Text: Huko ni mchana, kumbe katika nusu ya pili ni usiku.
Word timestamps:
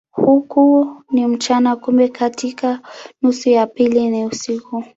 Huko 0.11 0.87
ni 1.11 1.27
mchana, 1.27 1.75
kumbe 1.75 2.07
katika 2.09 2.81
nusu 3.21 3.49
ya 3.49 3.67
pili 3.67 4.09
ni 4.09 4.25
usiku. 4.25 4.83